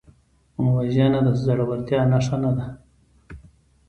[0.75, 2.65] وژنه د زړورتیا نښه نه ده